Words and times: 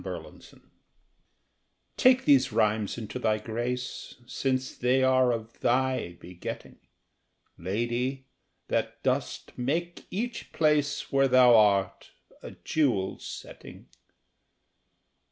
A 0.03 0.03
DEDICATION 0.03 0.71
Take 1.95 2.25
these 2.25 2.51
rhymes 2.51 2.97
into 2.97 3.19
thy 3.19 3.37
grace, 3.37 4.15
Since 4.25 4.75
they 4.77 5.03
are 5.03 5.31
of 5.31 5.59
thy 5.59 6.13
begetting, 6.19 6.79
Lady, 7.55 8.25
that 8.67 9.03
dost 9.03 9.55
make 9.59 10.07
each 10.09 10.53
place 10.53 11.11
Where 11.11 11.27
thou 11.27 11.55
art 11.55 12.13
a 12.41 12.49
jewel's 12.63 13.27
setting. 13.27 13.89